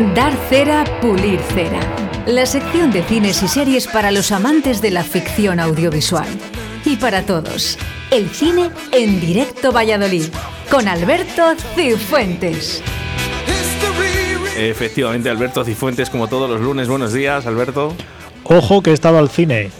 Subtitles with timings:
[0.00, 1.78] Dar cera, pulir cera.
[2.26, 6.26] La sección de cines y series para los amantes de la ficción audiovisual.
[6.86, 7.76] Y para todos,
[8.10, 10.24] el cine en directo Valladolid,
[10.70, 12.82] con Alberto Cifuentes.
[14.56, 16.88] Efectivamente, Alberto Cifuentes, como todos los lunes.
[16.88, 17.94] Buenos días, Alberto.
[18.44, 19.70] Ojo que he estado al cine.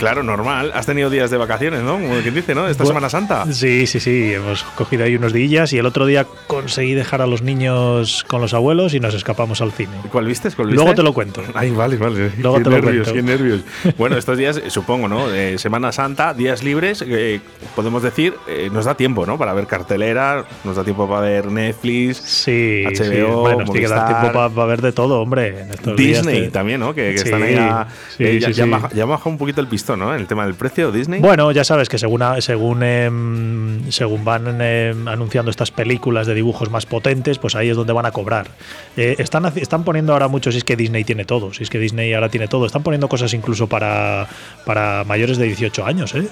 [0.00, 0.72] Claro, normal.
[0.74, 1.92] Has tenido días de vacaciones, ¿no?
[1.92, 2.66] Como quien dice, ¿no?
[2.68, 3.44] Esta Semana Santa.
[3.52, 4.32] Sí, sí, sí.
[4.32, 8.40] Hemos cogido ahí unos días y el otro día conseguí dejar a los niños con
[8.40, 9.92] los abuelos y nos escapamos al cine.
[10.10, 10.48] ¿Cuál viste?
[10.56, 11.42] Luego te lo cuento.
[11.54, 12.32] Ay, vale, vale.
[12.38, 13.12] Luego qué te lo cuento.
[13.12, 13.60] qué nervios.
[13.98, 15.30] Bueno, estos días, eh, supongo, ¿no?
[15.32, 17.40] Eh, Semana Santa, días libres, eh,
[17.76, 19.36] podemos decir, eh, nos da tiempo, ¿no?
[19.36, 23.20] Para ver cartelera, nos da tiempo para ver Netflix, Sí, HBO, sí.
[23.20, 25.60] Bueno, tiene que dar tiempo para ver de todo, hombre.
[25.62, 26.94] en estos días Disney te- también, ¿no?
[26.94, 27.86] Que, que Sí, están ahí a-
[28.16, 30.14] sí, ya, sí, ya baja, ya baja un poquito el pistón, ¿no?
[30.14, 31.20] El tema del precio, Disney.
[31.20, 36.70] Bueno, ya sabes que según, según, em, según van em, anunciando estas películas de dibujos
[36.70, 38.48] más potentes, pues ahí es donde van a cobrar.
[38.96, 41.78] Eh, están, están poniendo ahora mucho, si es que Disney tiene todo, si es que
[41.78, 44.28] Disney ahora tiene todo, están poniendo cosas incluso para,
[44.64, 46.28] para mayores de 18 años, ¿eh?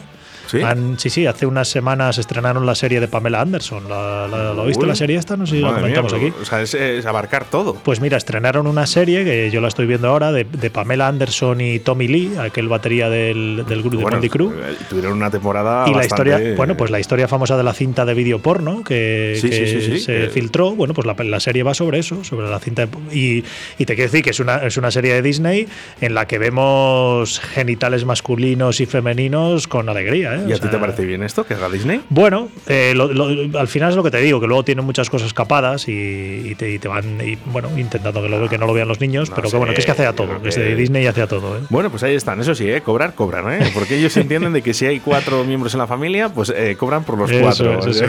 [0.51, 0.61] ¿Sí?
[0.63, 3.89] Han- sí, sí, hace unas semanas estrenaron la serie de Pamela Anderson.
[3.89, 5.37] ¿La, la- ¿Lo viste la serie esta?
[5.37, 6.35] No sé si la mía, comentamos pero, aquí.
[6.41, 7.75] O sea, es, es abarcar todo.
[7.75, 11.61] Pues mira, estrenaron una serie que yo la estoy viendo ahora de, de Pamela Anderson
[11.61, 14.49] y Tommy Lee, aquel batería del, del grupo de Motley Crue.
[14.55, 18.05] eh, tuvieron una temporada Y la historia, bueno, pues la historia famosa de la cinta
[18.05, 21.99] de vídeo porno que, Sí, que se filtró, bueno, pues la, la serie va sobre
[21.99, 22.87] eso, sobre la cinta.
[22.87, 23.45] de- y,
[23.79, 25.69] y te quiero decir que es una, es una serie de Disney
[26.01, 30.35] en la que vemos genitales masculinos y femeninos con alegría.
[30.37, 30.38] ¿eh?
[30.47, 32.01] ¿Y O a ti te parece bien esto que haga Disney?
[32.11, 35.09] Bueno, eh, lo- lo- al final es lo que te digo, que luego tienen muchas
[35.11, 38.67] cosas capadas y, y te, y te van, y, bueno, intentando que, lo, que no
[38.67, 40.41] lo vean los niños, No pero sé, que bueno, que es que hace a todo,
[40.43, 41.57] que es de Disney y hace a todo.
[41.57, 41.61] ¿eh?
[41.71, 42.41] Bueno, pues ahí están.
[42.41, 42.81] Eso sí, ¿eh?
[42.83, 43.71] cobrar, cobran, ¿eh?
[43.75, 47.05] Porque ellos entienden de que si hay cuatro miembros en la familia, pues eh, cobran
[47.05, 47.79] por los Eso cuatro.
[47.91, 48.09] eso ¿eh?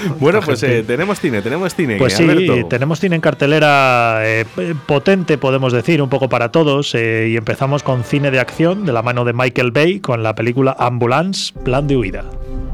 [0.20, 1.96] bueno, pues eh, tenemos cine, tenemos cine.
[1.96, 2.68] Pues sí, Alberto.
[2.68, 4.44] tenemos cine en cartelera eh,
[4.86, 6.94] potente, podemos decir, un poco para todos.
[6.94, 10.34] eh, y empezamos con cine de acción de la mano de Michael Bay con la
[10.34, 12.24] película Ambulance, Plan de Huida.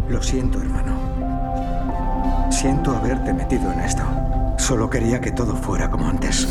[0.09, 0.97] Lo siento, hermano.
[2.51, 4.03] Siento haberte metido en esto.
[4.57, 6.49] Solo quería que todo fuera como antes.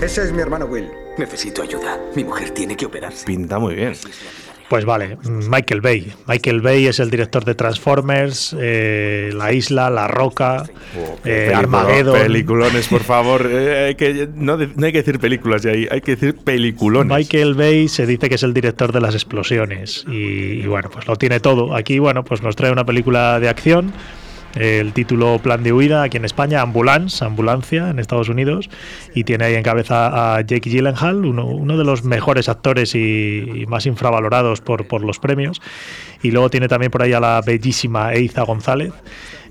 [0.00, 0.88] Ese es mi hermano Will.
[1.18, 2.00] Necesito ayuda.
[2.16, 3.26] Mi mujer tiene que operarse.
[3.26, 3.92] Pinta muy bien.
[4.70, 6.12] Pues vale, Michael Bay.
[6.28, 10.62] Michael Bay es el director de Transformers, eh, La Isla, La Roca,
[11.24, 12.20] eh, Película- Armageddon.
[12.20, 13.50] Peliculones, por favor.
[13.60, 16.36] Eh, hay que, no, de- no hay que decir películas ya ahí, hay que decir
[16.36, 17.14] peliculones.
[17.16, 21.06] Michael Bay se dice que es el director de las explosiones y, y bueno, pues
[21.08, 21.74] lo tiene todo.
[21.74, 23.92] Aquí, bueno, pues nos trae una película de acción.
[24.54, 28.68] El título Plan de huida aquí en España, Ambulance, Ambulancia en Estados Unidos,
[29.14, 33.66] y tiene ahí en cabeza a Jake Gyllenhaal, uno, de los mejores actores y, y
[33.66, 35.60] más infravalorados por, por los premios.
[36.22, 38.92] Y luego tiene también por ahí a la bellísima Eiza González.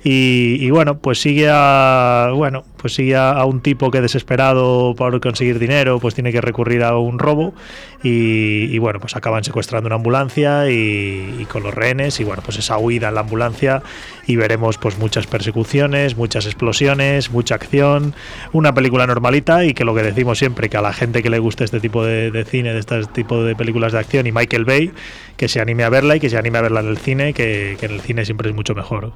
[0.04, 5.20] Y, y bueno, pues sigue a bueno, pues sigue a, un tipo que desesperado por
[5.20, 7.54] conseguir dinero, pues tiene que recurrir a un robo
[8.02, 12.78] y, bueno, pues acaban secuestrando una ambulancia y, con los rehenes y bueno, pues esa
[12.78, 13.84] huida en la ambulancia
[14.26, 18.14] y veremos pues muchas persecuciones, muchas explosiones, mucha acción,
[18.54, 21.40] una película normalita y que lo que decimos siempre que a la gente que le
[21.40, 24.92] guste este tipo de, cine, de este tipo de películas de acción y Michael Bay,
[25.36, 27.78] que se anime a verla y que se anime a verla en el cine, que
[27.82, 29.12] en el cine siempre es mucho mejor.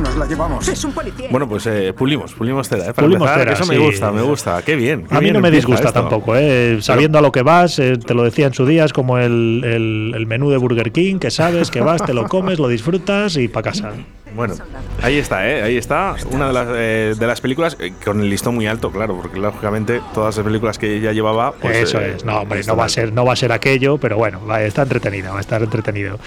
[0.00, 0.66] Nos la llevamos.
[0.68, 1.28] Es un policía.
[1.30, 2.94] Bueno, pues eh, pulimos, pulimos cera, ¿eh?
[2.94, 4.62] Para Pulimos empezar, cera, eso me gusta, me gusta.
[4.62, 5.06] Qué bien.
[5.06, 6.00] qué A mí bien no me disgusta esto.
[6.00, 6.78] tampoco, ¿eh?
[6.80, 9.62] sabiendo a lo que vas, eh, te lo decía en su día, es como el,
[9.64, 13.36] el- el menú de Burger King, que sabes que vas, te lo comes, lo disfrutas
[13.36, 13.92] y para casa.
[14.34, 14.54] Bueno,
[15.02, 15.62] ahí está, ¿eh?
[15.62, 16.14] Ahí está.
[16.30, 19.38] Una de las, eh, de las películas eh, con el listón muy alto, claro, porque
[19.38, 21.52] lógicamente todas las películas que ella llevaba.
[21.52, 23.98] Pues, Eso eh, es, no, hombre, no va, a ser, no va a ser aquello,
[23.98, 26.18] pero bueno, va, está entretenida, va a estar entretenido.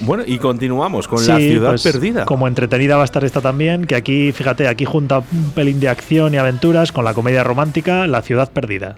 [0.00, 2.24] Bueno, y continuamos con La Ciudad pues, Perdida.
[2.24, 5.88] Como entretenida va a estar esta también, que aquí, fíjate, aquí junta un pelín de
[5.88, 8.96] acción y aventuras con la comedia romántica La Ciudad Perdida.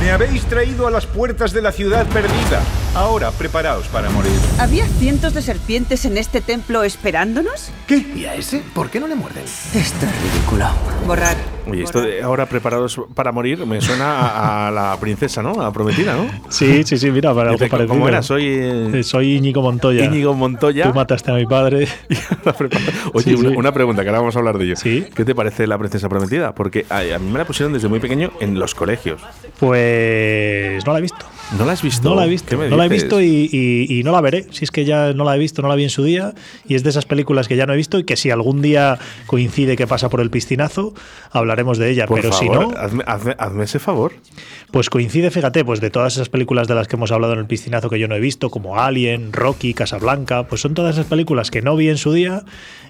[0.00, 2.62] Me habéis traído a las puertas de la ciudad perdida.
[2.98, 4.32] Ahora preparaos para morir.
[4.58, 7.70] ¿Había cientos de serpientes en este templo esperándonos?
[7.86, 8.04] ¿Qué?
[8.16, 8.60] ¿Y a ese?
[8.74, 9.44] ¿Por qué no le muerden?
[9.44, 10.66] Esto es ridículo.
[11.06, 11.36] Borrar.
[11.70, 15.52] Oye, esto de ahora preparados para morir me suena a, a la princesa, ¿no?
[15.60, 16.26] A la prometida, ¿no?
[16.48, 17.94] Sí, sí, sí, mira, para algo Dice, parecido.
[17.94, 18.20] ¿Cómo era?
[18.20, 20.04] Soy eh, Soy Íñigo Montoya.
[20.04, 20.90] Íñigo Montoya.
[20.90, 21.86] Tú mataste a mi padre.
[23.12, 23.56] Oye, Sí, una, sí.
[23.56, 24.74] una pregunta, que ahora vamos a hablar de ello.
[24.76, 25.06] Sí.
[25.14, 26.52] ¿Qué te parece la princesa prometida?
[26.52, 29.20] Porque a, a mí me la pusieron desde muy pequeño en los colegios.
[29.60, 31.24] Pues no la he visto.
[31.56, 32.08] ¿No la has visto?
[32.10, 34.20] No la he visto, ¿Qué me no la he visto y, y- y no la
[34.20, 34.46] veré.
[34.50, 36.34] Si es que ya no la he visto, no la vi en su día.
[36.68, 38.98] Y es de esas películas que ya no he visto y que si algún día
[39.26, 40.92] coincide que pasa por el piscinazo,
[41.30, 42.06] hablaremos de ella.
[42.06, 44.12] Por Pero si no, hazme, hazme- hazme ese favor.
[44.70, 47.46] pues coincide, fíjate, pues de todas esas películas de las que hemos hablado en el
[47.46, 51.50] piscinazo que yo no he visto, como Alien, Rocky, Casablanca, pues son todas esas películas
[51.50, 52.42] que no vi en su día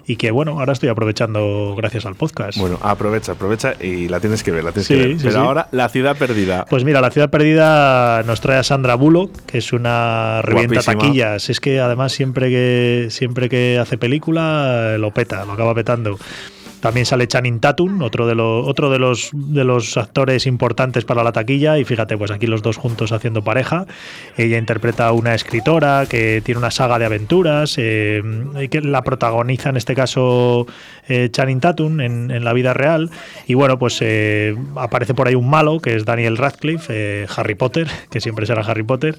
[0.05, 2.57] y que, bueno, ahora estoy aprovechando gracias al podcast.
[2.57, 5.11] Bueno, aprovecha, aprovecha y la tienes que ver, la tienes Sí, que ver.
[5.11, 5.37] sí, Pero sí.
[5.37, 6.65] ahora, La Ciudad Perdida.
[6.69, 11.01] Pues mira, La Ciudad Perdida nos trae a Sandra Bullock, que es una revienta Guapísima.
[11.01, 11.49] taquillas.
[11.49, 16.17] Es que además siempre que, siempre que hace película lo peta, lo acaba petando.
[16.81, 21.31] También sale Channing Tatum, otro de los de los de los actores importantes para la
[21.31, 23.85] taquilla y fíjate, pues aquí los dos juntos haciendo pareja.
[24.37, 28.21] Ella interpreta a una escritora que tiene una saga de aventuras, eh,
[28.61, 30.67] y que la protagoniza en este caso
[31.07, 33.09] eh, Channing Tatum en, la vida real
[33.47, 37.87] y bueno, pues eh, aparece por ahí un malo que es Daniel Radcliffe, Harry Potter,
[38.09, 39.17] que siempre será Harry Potter.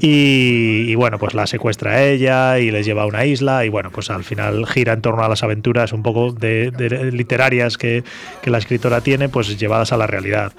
[0.00, 3.90] Y, bueno, pues la secuestra a ella y les lleva a una isla y bueno,
[3.90, 8.04] pues al final gira en torno a las aventuras un poco literarias que,
[8.42, 10.52] que la escritora tiene, pues llevadas a la realidad.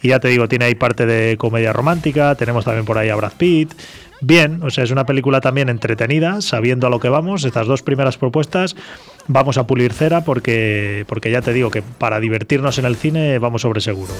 [0.00, 3.16] Y ya te digo, tiene ahí parte de comedia romántica, tenemos también por ahí a
[3.16, 3.72] Brad Pitt.
[4.20, 7.44] Bien, o sea, es una película también entretenida, sabiendo a lo que vamos.
[7.44, 8.76] Estas dos primeras propuestas
[9.28, 13.38] vamos a pulir cera porque, porque ya te digo que para divertirnos en el cine
[13.38, 14.14] vamos sobre seguro.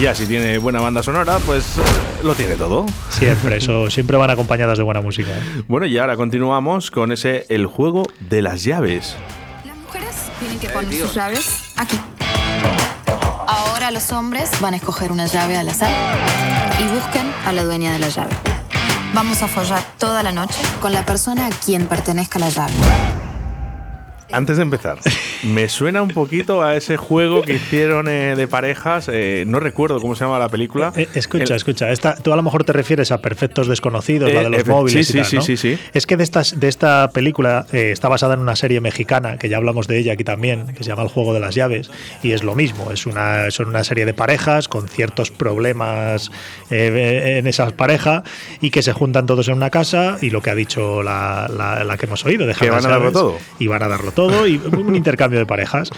[0.00, 1.82] Y ya, si tiene buena banda sonora, pues eh,
[2.22, 2.86] lo tiene todo.
[3.10, 5.28] Siempre, eso, siempre van acompañadas de buena música.
[5.30, 5.62] ¿eh?
[5.68, 9.14] Bueno, y ahora continuamos con ese El juego de las llaves.
[9.66, 12.00] Las mujeres tienen que poner sus llaves aquí.
[13.46, 15.92] Ahora los hombres van a escoger una llave al azar
[16.78, 18.34] y busquen a la dueña de la llave.
[19.12, 22.72] Vamos a follar toda la noche con la persona a quien pertenezca la llave.
[24.32, 24.98] Antes de empezar,
[25.42, 29.08] me suena un poquito a ese juego que hicieron eh, de parejas.
[29.12, 30.92] eh, no recuerdo cómo se llama la película.
[30.96, 31.90] Eh, escucha, El- escucha.
[31.90, 35.06] Esta, tú a lo mejor te refieres a Perfectos Desconocidos, la Eh, de los móviles
[35.08, 35.42] sí, y tal, sí, ¿no?
[35.42, 35.82] sí, sí, sí.
[35.94, 39.48] Es que de, estas, de esta película eh, está basada en una serie mexicana, que
[39.48, 41.90] ya hablamos de ella aquí también, que se llama El Juego de las Llaves,
[42.22, 42.92] y es lo mismo.
[42.92, 46.30] Es una, son una serie de parejas con ciertos problemas
[46.70, 48.22] eh, en esas parejas
[48.60, 51.82] y que se juntan todos en una casa y lo que ha dicho la, la-
[51.82, 53.38] la que hemos oído, dejar Que van a darlo todo.
[53.58, 55.90] Y van a darlo todo y un intercambio de parejas.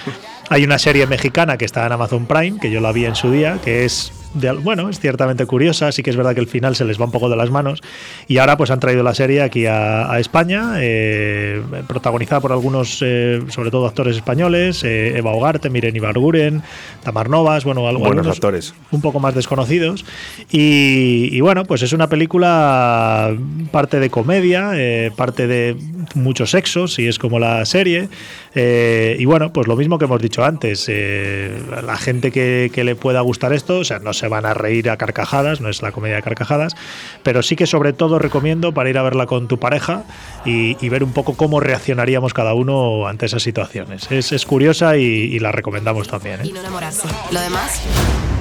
[0.49, 3.31] Hay una serie mexicana que está en Amazon Prime, que yo la vi en su
[3.31, 6.75] día, que es de, bueno, es ciertamente curiosa, sí que es verdad que el final
[6.75, 7.83] se les va un poco de las manos
[8.29, 12.99] y ahora pues han traído la serie aquí a, a España, eh, protagonizada por algunos,
[13.03, 16.63] eh, sobre todo actores españoles, eh, Eva Ugarte, Miren Ibarguren,
[17.03, 18.75] Tamar Novas, bueno, Buenos algunos actores.
[18.91, 20.05] un poco más desconocidos
[20.51, 23.37] y, y bueno, pues es una película
[23.71, 25.77] parte de comedia, eh, parte de
[26.15, 28.09] mucho sexo, si es como la serie
[28.55, 32.85] eh, y bueno, pues lo mismo que hemos dicho antes, eh, la gente que, que
[32.85, 35.83] le pueda gustar esto, o sea, no se van a reír a carcajadas, no es
[35.83, 36.75] la comedia de carcajadas,
[37.23, 40.05] pero sí que sobre todo recomiendo para ir a verla con tu pareja
[40.45, 44.11] y, y ver un poco cómo reaccionaríamos cada uno ante esas situaciones.
[44.11, 46.41] Es, es curiosa y, y la recomendamos también.
[46.41, 46.49] ¿eh?
[46.49, 47.09] Y no enamorarse.
[47.31, 47.81] Lo demás,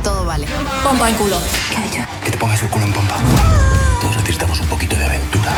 [0.04, 0.46] todo vale.
[0.84, 1.38] Pompa en culo.
[1.70, 2.10] ¿Qué ha dicho?
[2.24, 3.18] Que te pongas el culo en pompa.
[4.02, 5.54] Todos necesitamos un poquito de aventura.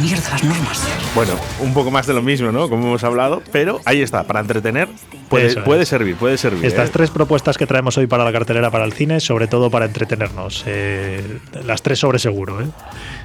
[0.00, 0.88] Mierda, las normas.
[1.14, 2.68] Bueno, un poco más de lo mismo, ¿no?
[2.68, 4.88] Como hemos hablado, pero ahí está, para entretener
[5.28, 6.64] puede, puede servir, puede servir.
[6.64, 6.92] Estas ¿eh?
[6.92, 10.64] tres propuestas que traemos hoy para la cartelera para el cine, sobre todo para entretenernos.
[10.66, 12.60] eh, las tres sobre seguro.
[12.62, 12.66] ¿eh?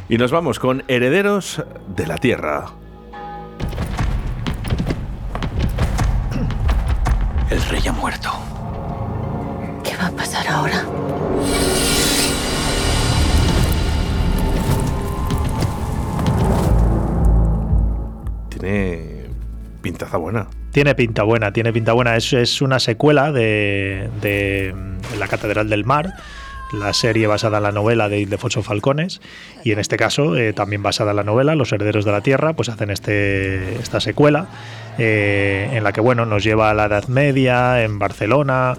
[0.10, 1.64] Y nos vamos con Herederos
[1.96, 2.66] de la Tierra.
[7.50, 8.32] El rey ha muerto.
[9.84, 10.84] ¿Qué va a pasar ahora?
[18.66, 19.00] Tiene
[19.84, 20.48] pintaza buena.
[20.72, 22.16] Tiene pinta buena, tiene pinta buena.
[22.16, 26.16] Es, es una secuela de, de mm, La Catedral del Mar,
[26.74, 29.22] la serie basada en la novela de Ildefonso Falcones,
[29.64, 32.54] y en este caso eh, también basada en la novela, Los Herederos de la Tierra,
[32.54, 34.48] pues hacen este, esta secuela,
[34.98, 38.78] eh, en la que bueno, nos lleva a la Edad Media, en Barcelona.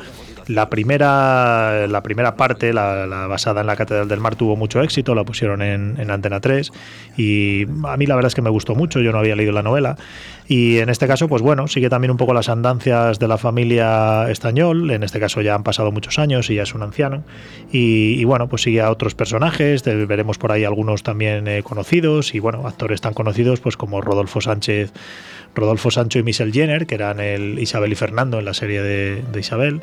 [0.49, 4.81] La primera, la primera parte, la, la basada en la Catedral del Mar, tuvo mucho
[4.81, 6.73] éxito, la pusieron en, en Antena 3
[7.17, 9.63] y a mí la verdad es que me gustó mucho, yo no había leído la
[9.63, 9.97] novela
[10.49, 14.31] y en este caso, pues bueno, sigue también un poco las andancias de la familia
[14.31, 17.25] Estañol, en este caso ya han pasado muchos años y ya es un anciano
[17.73, 22.39] y, bueno, pues sigue a otros personajes, veremos por ahí algunos también eh, conocidos y
[22.39, 24.93] bueno, actores tan conocidos pues como Rodolfo Sánchez
[25.57, 29.41] Rodolfo Sancho y Michelle Jenner, que eran el Isabel y Fernando en la serie de,
[29.41, 29.81] Isabel.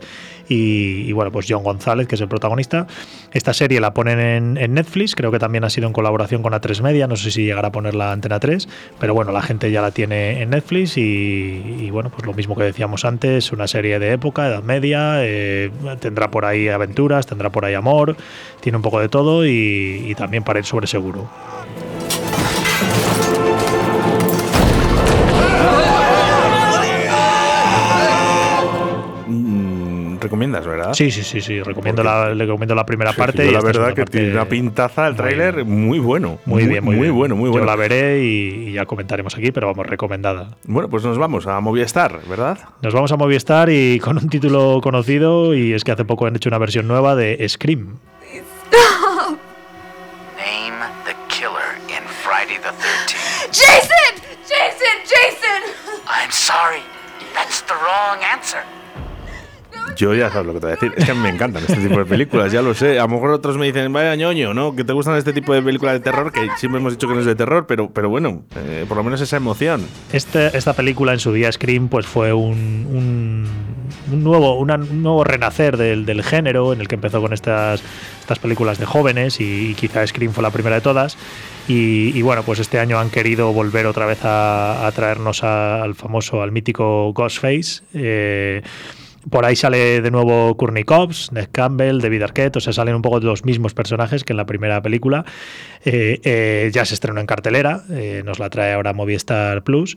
[0.47, 2.85] y, bueno, pues John González, que es el protagonista.
[3.31, 6.81] Esta serie la ponen en, Netflix, creo que también ha sido en colaboración con A3
[6.81, 9.81] Media, no sé si llegará a poner la Antena 3, pero bueno, la gente ya
[9.81, 14.11] la tiene en Netflix y, bueno, pues lo mismo que decíamos antes, una serie de
[14.11, 18.15] época, Edad Media, eh, tendrá por ahí aventuras, tendrá por ahí amor,
[18.61, 21.27] tiene un poco de todo y, también para ir sobre seguro.
[30.23, 30.93] Recomiendas, ¿verdad?
[30.93, 31.61] Sí, sí, sí, sí.
[31.61, 33.43] Recomiendo la, le recomiendo la primera parte.
[33.45, 36.39] Yo y la verdad que parte tiene una pintaza el tráiler muy bueno.
[36.45, 37.15] Muy, bien, muy, muy bien.
[37.15, 37.65] bueno, muy bueno.
[37.65, 40.57] Yo la veré y, y ya comentaremos aquí, pero vamos, recomendada.
[40.65, 42.57] Bueno, pues nos vamos a Movistar, ¿verdad?
[42.81, 46.35] Nos vamos a Movistar y con un título conocido y es que hace poco han
[46.35, 47.97] hecho una versión nueva de Scream.
[50.37, 53.51] Name the killer in Friday the 13th.
[53.51, 54.13] Jason!
[54.47, 54.97] Jason!
[55.05, 55.61] Jason!
[56.07, 56.81] I'm sorry.
[57.33, 58.63] That's the wrong answer.
[59.95, 60.93] Yo ya sabes lo que te voy a decir.
[60.95, 62.99] Es que me encantan este tipo de películas, ya lo sé.
[62.99, 64.75] A lo mejor otros me dicen, vaya ñoño, ¿no?
[64.75, 67.19] Que te gustan este tipo de películas de terror, que siempre hemos dicho que no
[67.19, 69.85] es de terror, pero, pero bueno, eh, por lo menos esa emoción.
[70.11, 73.47] Este, esta película en su día, Scream, pues fue un,
[74.11, 77.81] un, nuevo, un nuevo renacer del, del, género, en el que empezó con estas,
[78.19, 81.17] estas películas de jóvenes y, quizá Scream fue la primera de todas.
[81.67, 86.51] Y, bueno, pues este año han querido volver otra vez a, traernos al famoso, al
[86.51, 87.83] mítico Ghostface.
[87.93, 88.61] Eh,
[89.29, 93.19] por ahí sale de nuevo Cobbs, Ned Campbell, David Arquette, o sea, salen un poco
[93.19, 95.25] los mismos personajes que en la primera película.
[95.85, 99.95] Eh, eh, ya se estrenó en cartelera, eh, nos la trae ahora Movistar Plus.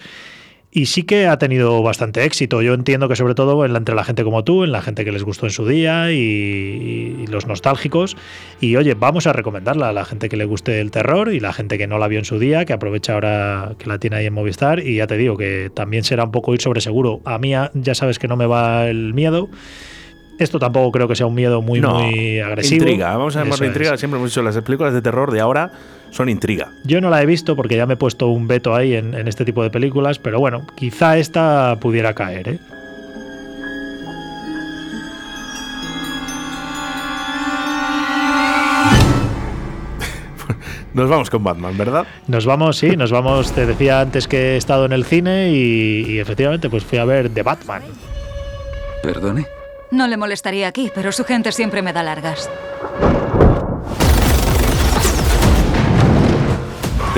[0.77, 2.61] Y sí que ha tenido bastante éxito.
[2.61, 5.07] Yo entiendo que sobre todo en la, entre la gente como tú, en la gente
[5.07, 8.15] que les gustó en su día y, y, los nostálgicos.
[8.61, 11.55] Y oye, vamos a recomendarla a la gente que le guste el terror y la
[11.55, 14.27] gente que no la vio en su día, que aprovecha ahora que la tiene ahí
[14.27, 14.81] en Movistar.
[14.81, 17.23] Y ya te digo que también será un poco ir sobre seguro.
[17.25, 19.49] A mí ya sabes que no me va el miedo.
[20.39, 22.85] Esto tampoco creo que sea un miedo muy, no, muy agresivo.
[22.85, 23.95] Intriga, vamos a llamarlo intriga.
[23.95, 24.01] Es.
[24.01, 25.73] Siempre hemos dicho, las películas de terror de ahora
[26.11, 26.71] son intriga.
[26.85, 29.29] Yo no la he visto porque ya me he puesto un veto ahí en, en
[29.29, 32.59] este tipo de películas, pero bueno, quizá esta pudiera caer, ¿eh?
[40.95, 42.07] Nos vamos con Batman, ¿verdad?
[42.27, 43.53] Nos vamos, sí, nos vamos.
[43.53, 47.05] Te decía antes que he estado en el cine y, y efectivamente pues fui a
[47.05, 47.83] ver The Batman.
[49.03, 49.47] ¿Perdone?
[49.91, 52.51] No le molestaría aquí, pero su gente siempre me da largas.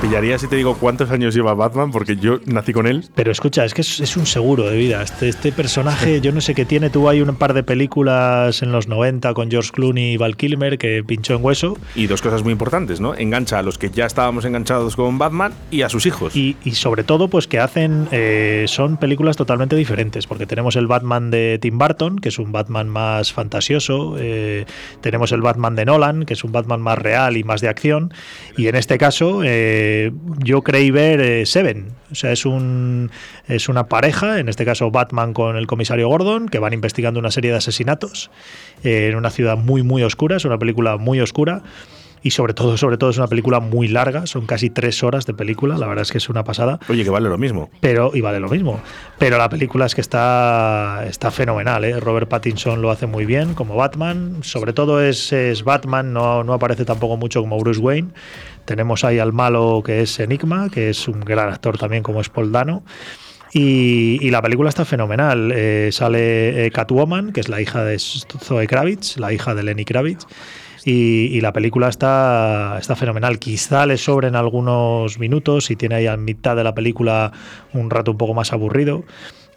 [0.00, 3.04] pillaría si te digo cuántos años lleva Batman, porque yo nací con él.
[3.14, 5.02] Pero escucha, es que es, es un seguro de vida.
[5.02, 6.90] Este, este, personaje, yo no sé qué tiene.
[6.90, 10.78] Tuvo ahí un par de películas en los 90 con George Clooney y Val Kilmer
[10.78, 11.76] que pinchó en hueso.
[11.94, 13.14] Y dos cosas muy importantes, ¿no?
[13.14, 16.34] Engancha a los que ya estábamos enganchados con Batman y a sus hijos.
[16.34, 18.08] Y, y sobre todo, pues que hacen.
[18.10, 22.52] Eh, son películas totalmente diferentes, porque tenemos el Batman de Tim Burton, que es un
[22.52, 24.16] Batman más fantasioso.
[24.18, 24.64] Eh,
[25.02, 28.14] tenemos el Batman de Nolan, que es un Batman más real y más de acción.
[28.56, 29.42] Y en este caso.
[29.44, 29.89] Eh,
[30.38, 31.88] yo creí ver eh, Seven.
[32.10, 33.10] O sea, es, un,
[33.46, 37.30] es una pareja, en este caso Batman con el comisario Gordon, que van investigando una
[37.30, 38.30] serie de asesinatos
[38.82, 40.36] eh, en una ciudad muy, muy oscura.
[40.36, 41.62] Es una película muy oscura
[42.22, 45.34] y sobre todo, sobre todo es una película muy larga, son casi tres horas de
[45.34, 46.78] película, la verdad es que es una pasada.
[46.88, 47.70] Oye, que vale lo mismo.
[47.80, 48.80] Pero, y vale lo mismo.
[49.18, 51.98] Pero la película es que está, está fenomenal, ¿eh?
[51.98, 56.52] Robert Pattinson lo hace muy bien como Batman, sobre todo es, es Batman, no, no
[56.52, 58.10] aparece tampoco mucho como Bruce Wayne.
[58.64, 62.28] Tenemos ahí al malo que es Enigma, que es un gran actor también como es
[62.28, 62.84] Paul Dano.
[63.52, 65.52] Y, y, la película está fenomenal.
[65.52, 69.84] Eh, sale eh, Catwoman, que es la hija de Zoe Kravitz, la hija de Lenny
[69.84, 70.26] Kravitz.
[70.84, 73.38] Y, y, la película está, está fenomenal.
[73.38, 77.32] Quizá le sobren algunos minutos y tiene ahí a mitad de la película
[77.72, 79.04] un rato un poco más aburrido.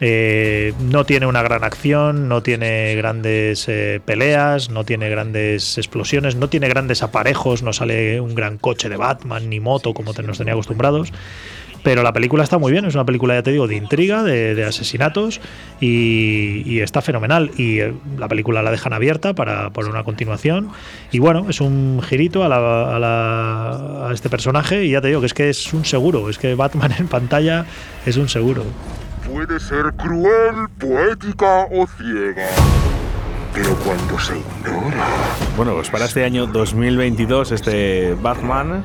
[0.05, 6.35] Eh, no tiene una gran acción, no tiene grandes eh, peleas, no tiene grandes explosiones,
[6.35, 10.21] no tiene grandes aparejos, no sale un gran coche de Batman ni moto como te,
[10.21, 11.13] nos tenía acostumbrados.
[11.83, 14.55] Pero la película está muy bien, es una película, ya te digo, de intriga, de,
[14.55, 15.41] de asesinatos
[15.81, 17.51] y, y, está fenomenal.
[17.57, 20.69] Y eh, la película la dejan abierta para, para una continuación.
[21.11, 25.09] Y bueno, es un girito a, la, a, la, a este personaje y ya te
[25.09, 27.65] digo que es que es un seguro, es que Batman en pantalla
[28.05, 28.63] es un seguro.
[29.29, 32.47] Puede ser cruel, poética o ciega.
[33.53, 35.05] Pero cuando se ignora.
[35.55, 38.83] Bueno, pues para este año 2022, este Batman.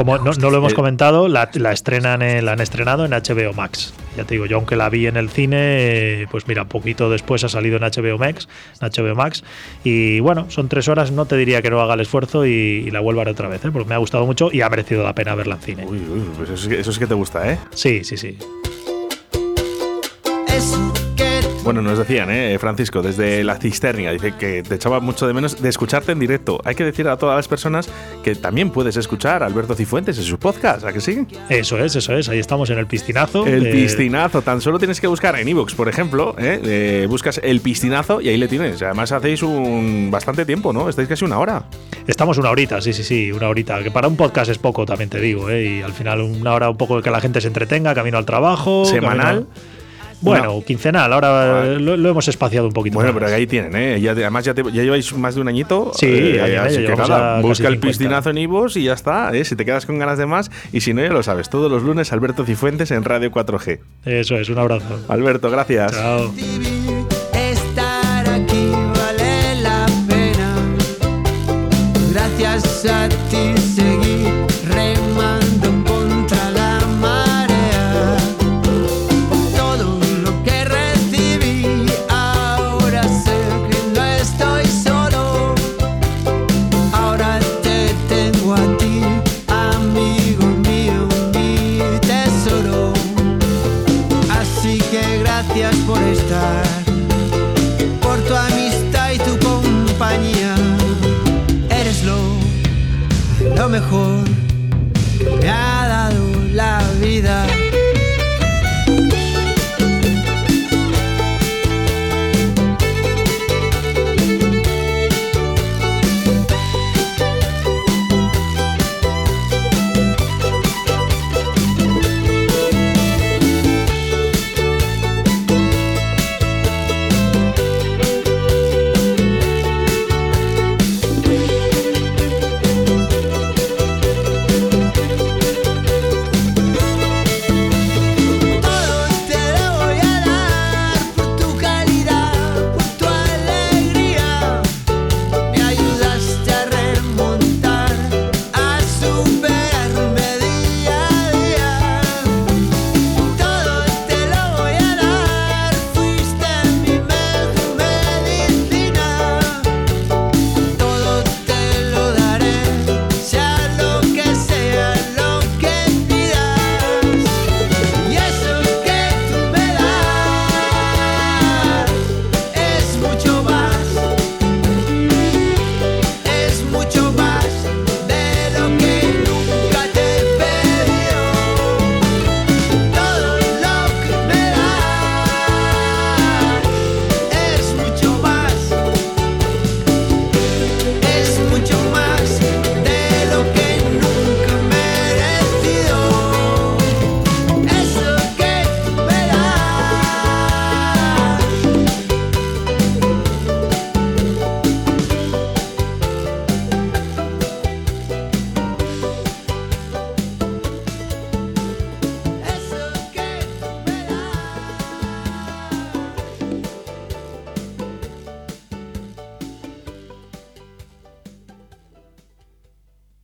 [0.00, 3.52] Como no, no lo hemos comentado, la, la, estrenan en, la han estrenado en HBO
[3.52, 3.92] Max.
[4.16, 7.50] Ya te digo, yo aunque la vi en el cine, pues mira, poquito después ha
[7.50, 8.48] salido en HBO Max,
[8.80, 9.44] en HBO Max.
[9.84, 12.90] Y bueno, son tres horas, no te diría que no haga el esfuerzo y, y
[12.90, 13.70] la vuelva a ver otra vez, ¿eh?
[13.70, 15.84] porque me ha gustado mucho y ha merecido la pena verla en cine.
[15.86, 17.58] Uy, uy, pues eso, eso es que te gusta, ¿eh?
[17.74, 18.38] Sí, sí, sí.
[21.72, 22.58] Bueno, nos decían, ¿eh?
[22.58, 26.60] Francisco, desde la cisterna, dice que te echaba mucho de menos de escucharte en directo.
[26.64, 27.88] Hay que decir a todas las personas
[28.24, 31.28] que también puedes escuchar a Alberto Cifuentes en su podcast, ¿a que sí?
[31.48, 32.28] Eso es, eso es.
[32.28, 33.46] Ahí estamos en el piscinazo.
[33.46, 36.60] El Eh, piscinazo, tan solo tienes que buscar en Evox, por ejemplo, ¿eh?
[36.64, 38.82] Eh, buscas el piscinazo y ahí le tienes.
[38.82, 40.88] Además hacéis un bastante tiempo, ¿no?
[40.88, 41.66] Estáis casi una hora.
[42.08, 43.80] Estamos una horita, sí, sí, sí, una horita.
[43.84, 45.76] Que para un podcast es poco, también te digo, ¿eh?
[45.78, 48.84] Y al final una hora un poco que la gente se entretenga, camino al trabajo.
[48.86, 49.46] ¿Semanal?
[49.46, 49.79] camino-
[50.22, 52.94] Bueno, quincenal, ahora eh, lo, lo hemos espaciado un poquito.
[52.94, 53.22] Bueno, más.
[53.22, 54.00] pero ahí tienen, ¿eh?
[54.00, 55.92] Ya, además ya, te- ya lleváis más de un añito.
[55.94, 57.86] Sí, eh, año así que nada, busca el 50.
[57.86, 59.34] piscinazo en Ivos y ya está.
[59.34, 59.44] ¿eh?
[59.44, 60.50] Si te quedas con ganas de más.
[60.72, 61.48] Y si no, ya lo sabes.
[61.48, 63.80] Todos los lunes, Alberto Cifuentes en Radio 4G.
[64.04, 65.00] Eso es, un abrazo.
[65.08, 65.92] Alberto, gracias.
[65.92, 66.32] Chao.
[67.34, 70.54] Estar aquí vale la pena.
[72.12, 73.54] Gracias a ti